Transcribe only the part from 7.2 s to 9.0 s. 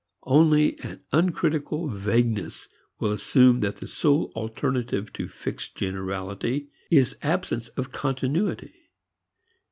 absence of continuity.